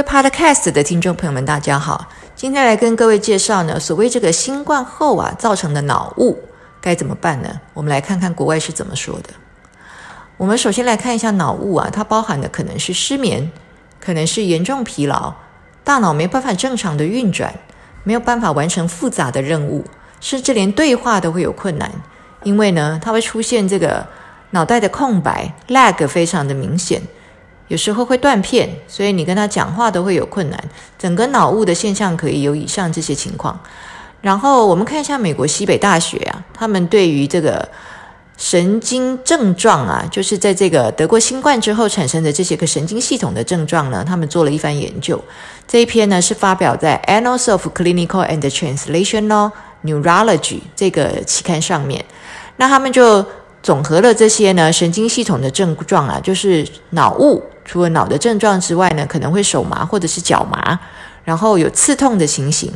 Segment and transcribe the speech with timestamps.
[0.00, 6.42] 位 Podcast 的听众朋友们，大家好，今天来跟各位介绍呢，所谓这个新冠后啊造成的脑雾
[6.80, 7.60] 该怎么办呢？
[7.74, 9.28] 我们来看看国外是怎么说的。
[10.38, 13.52] 我们首先来看一下脑雾啊，它包含的可能是失眠，
[14.00, 15.34] 可能是严重疲劳，
[15.84, 17.52] 大脑没办法正常的运转，
[18.02, 19.84] 没有办法完成复杂的任务，
[20.18, 21.92] 甚至连对话都会有困难，
[22.44, 24.06] 因为呢，它会出现这个
[24.52, 27.02] 脑袋的空白，lag 非常的明显。
[27.70, 30.58] 有时候会断片，所以你跟他讲话都会有困难。
[30.98, 33.58] 整个脑雾的现象可以有以上这些情况。
[34.20, 37.66] 然后我们看一下美国西北大学啊，他们对于这个
[38.36, 45.22] 神经症状啊，就是在这个得过新冠之后产生的这些个神经系统的症状呢，他们做了一番研究。
[45.68, 49.52] 这一篇呢是发表在《Annals of Clinical and Translational
[49.84, 52.04] Neurology》这个期刊上面。
[52.56, 53.24] 那他们就
[53.62, 57.42] 总和了这些呢神经系统的症状啊，就是脑雾。
[57.62, 60.76] 除了脑的症状之外呢，可能会手麻或者是脚麻，
[61.22, 62.72] 然后有刺痛的情形，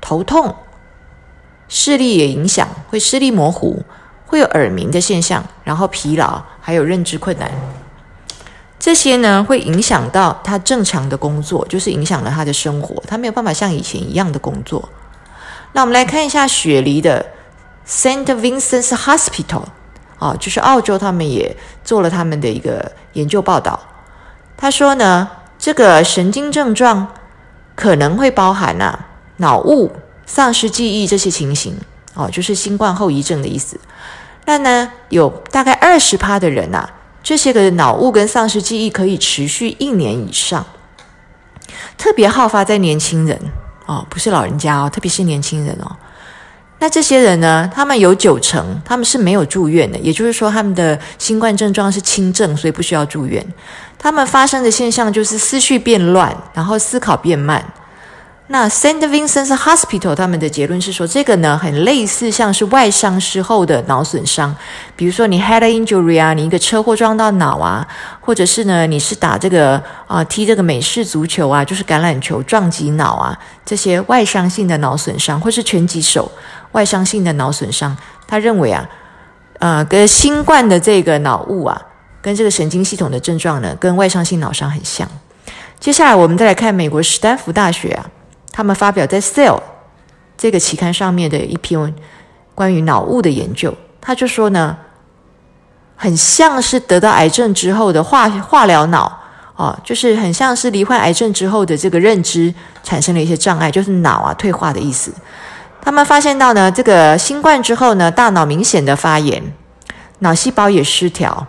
[0.00, 0.54] 头痛，
[1.68, 3.82] 视力也影响，会视力模糊，
[4.24, 7.50] 会有耳鸣的现象，然后疲劳，还有认知困难。
[8.78, 14.88] 这些呢会影响到他正常的工作，就是影响了他的生活，他没有办法像以前一样的工作。
[15.72, 17.26] 那我们来看一下雪梨的
[17.88, 19.64] Saint Vincent's Hospital，
[20.18, 23.78] 啊，就是澳洲，他们也做了他们的一个研究报道。
[24.56, 27.06] 他说呢，这个神经症状
[27.74, 28.98] 可能会包含呐
[29.36, 29.92] 脑雾、
[30.24, 31.76] 丧失记忆这些情形
[32.14, 33.78] 哦，就是新冠后遗症的意思。
[34.46, 36.88] 那呢，有大概二十趴的人呐，
[37.22, 40.64] 这些个脑雾跟丧失记忆可以持续一年以上，
[41.98, 43.38] 特别好发在年轻人
[43.84, 45.94] 哦，不是老人家哦，特别是年轻人哦。
[46.86, 47.68] 那这些人呢？
[47.74, 53.44] 他们有九成，他们是没有住院的，也就是说，他们的新冠症状是轻症，所以不需要住院。
[53.98, 57.60] 他们发生的现象就是思绪变乱，然后思考变慢。
[58.48, 64.54] 那 Saint Vincent's Hospital 他们的结论是说，这个呢很类似像是外伤之后的脑损伤，
[64.94, 67.84] 比如说你 head injury 啊，你一个车祸撞到脑啊，
[68.20, 76.30] 或者是呢你是打这个啊踢这个美式足球啊，就是橄榄球撞击脑啊，这些外伤性的脑损伤，或是拳击手
[76.70, 77.96] 外伤性的脑损伤，
[78.28, 78.88] 他认为啊，
[79.58, 81.82] 呃，跟新冠的这个脑雾啊，
[82.22, 85.08] 跟这个神经系统的症状呢，跟外伤性脑伤很像。
[85.80, 88.06] 接下来我们再来看美国史丹福大学啊。
[88.56, 89.58] 他们发表在《Cell》
[90.34, 91.94] 这个期刊上面的一篇
[92.54, 94.74] 关于脑雾的研究，他就说呢，
[95.94, 99.20] 很像是得到癌症之后的化化疗脑
[99.56, 105.12] 哦，就是很像是罹患癌症之后的这个认知产生了一些障碍，就是脑啊退化的意思。
[105.82, 109.52] 他们发现到呢，这个新冠之后呢，大脑明显的发炎，
[110.20, 111.46] 脑细胞也失调，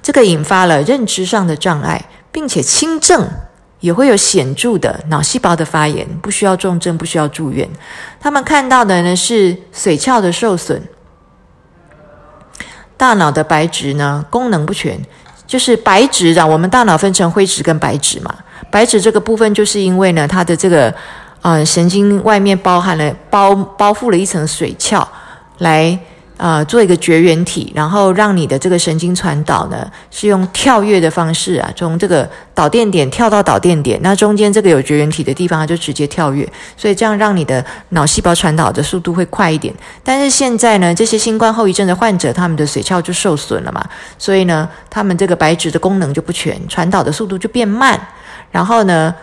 [0.00, 3.28] 这个引发了认知上的障碍，并且轻症。
[3.80, 7.68] 也会有显著的脑细胞的发炎，不需要重症，不需要住院。
[8.20, 10.80] 他们看到的呢是髓鞘的受损，
[12.96, 15.00] 大脑的白质呢功能不全，
[15.46, 16.46] 就是白质啊。
[16.46, 18.34] 我们大脑分成灰质跟白质嘛，
[18.70, 20.94] 白质这个部分就是因为呢它的这个
[21.42, 25.06] 呃神经外面包含了包包覆了一层髓鞘
[25.58, 25.98] 来。
[26.40, 39.74] 啊，做一个绝缘体，然后让你的这个神经传导呢，是用跳跃的方式啊，从这个导电点跳到导电点，那中间这个有绝缘体的地方，它就直接跳跃，所以这样让你的脑细胞传导的速度会快一点。
[40.02, 43.84] 但是现在呢，这些新冠后遗症的患者，他们的髓鞘就受损了嘛，
[44.16, 48.00] 所以呢，他们这个白质的功能就不全，传导的速度就变慢，
[48.50, 49.14] 然后呢。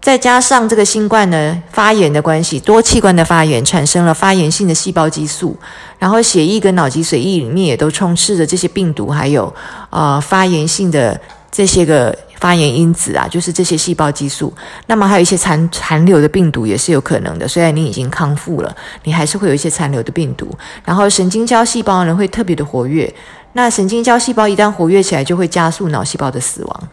[0.00, 5.56] 再加上这个新冠呢发炎的关系，多器官的发炎产生了发炎性的细胞激素，
[5.98, 9.52] 然后血液跟脑脊髓液里面也都充斥着这些病毒，还有
[9.90, 11.20] 呃发炎性的
[11.50, 14.52] 这些个发炎因子啊，就是这些细胞激素。
[14.86, 20.48] 那么还有一些残残留的病毒也是有可能的，虽然你已经康复了，你还是会有一些残留的病毒。
[20.84, 23.12] 然后神经胶细胞呢会特别的活跃，
[23.54, 26.88] 那神经胶细胞一旦活跃起来，就会加速脑细胞的死亡。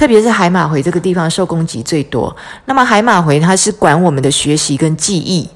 [0.00, 2.34] 特别是海马回这个地方受攻击最多。
[2.64, 5.46] 那么海马回它是管我们的学习跟记忆，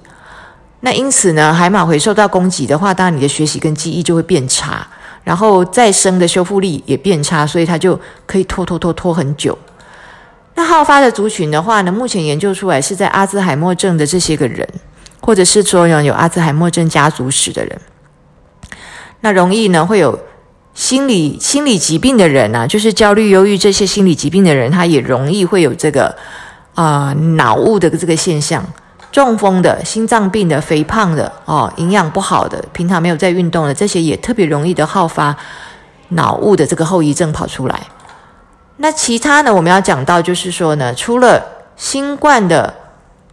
[0.81, 4.87] 那因此呢，海马回受到攻击的话，当然你的学习跟记忆就会变差，
[5.23, 9.58] 然后再生的修复力也变差，所以它就可以拖拖拖拖很久。
[10.56, 14.69] 那好发的族群的话呢，目前研究出来是在阿兹海默症的这些个人，
[15.23, 17.81] 或者是说有有阿兹海默症家族史的人，
[19.20, 20.20] 那容易呢会有。
[20.75, 26.15] 心理心理疾病的人呐，就是焦虑、忧郁这些心理疾病的人，他也容易会有这个
[26.75, 28.65] 啊脑雾的这个现象。
[29.12, 35.37] 中风的、心脏病的、肥胖的、哦营养不好的、平常没有在运动的，这些也特别容易的好发
[36.09, 37.81] 脑雾的这个后遗症跑出来。
[38.79, 41.41] 那其他呢，我们要讲到就是说呢，除了
[41.77, 42.75] 新冠的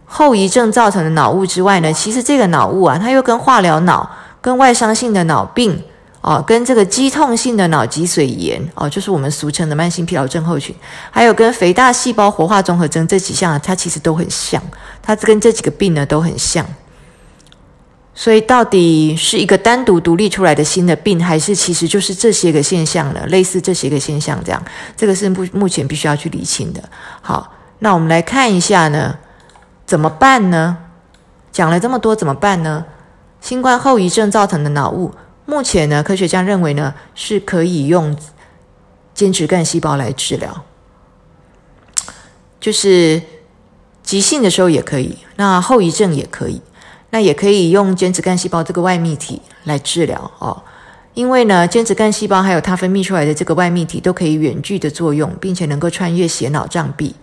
[0.06, 4.08] 后遗症造成的脑雾之外呢，其实这个脑雾啊，它又跟化疗脑、
[4.40, 5.82] 跟外伤性的脑病
[6.22, 10.74] 哦，跟这个肌痛性的脑脊髓炎哦，就是我们俗称的慢性疲劳症候群，
[11.10, 14.62] 还有跟肥大细胞活化综合征这几项，它其实都很像，
[15.02, 16.64] 它跟这几个病呢都很像。
[18.14, 23.24] 所以，到底是一个单独独立出来的新的病，还是其实就是这些个现象呢？
[23.28, 24.62] 类似这些个现象这样，
[24.96, 26.82] 这个是目目前必须要去理清的。
[27.22, 29.16] 好，那我们来看一下呢，
[29.86, 30.76] 怎么办呢？
[31.50, 32.84] 讲了这么多，怎么办呢？
[33.40, 35.10] 新冠后遗症造成的脑雾，
[35.44, 38.16] 目前呢，科学家认为呢，是可以用
[39.14, 40.64] 间质干细胞来治疗，
[42.60, 43.22] 就是
[44.02, 46.60] 急性的时候也可以，那后遗症也可以。
[47.14, 50.62] 那也可以用间质干细胞这个外泌体来治疗哦，
[51.12, 57.14] 因为呢，间质干细胞还有它分泌出来的这个外泌体都可以远距的作用，并且能够穿越血脑障壁。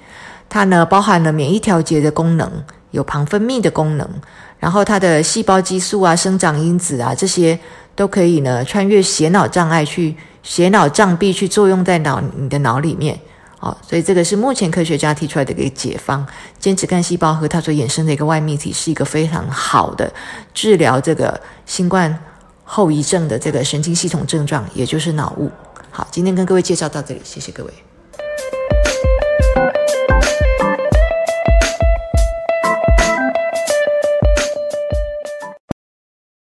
[0.48, 4.08] 它呢，包含了免疫调节的功能，有旁分泌的功能，
[4.60, 7.60] 然后它的细胞激素啊、生长因子啊这些
[8.00, 13.20] 都可以呢穿越血脑障碍去血脑障壁去作用在脑你的脑里面。
[13.58, 16.26] 好，所以这个是目前科学家提出来的一个解方，
[16.58, 20.10] 间质干细胞和它所衍生的一个外泌体是一个非常好的
[20.54, 22.18] 治疗这个新冠
[22.64, 25.52] 后遗症的这个神经系统症状，也就是脑雾。
[25.92, 27.74] 好，今天跟各位介绍到这里，谢谢各位。